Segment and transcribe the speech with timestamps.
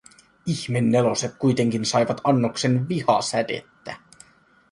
[0.45, 3.97] Ihmeneloset kuitenkin saivat annoksen Viha-sädettä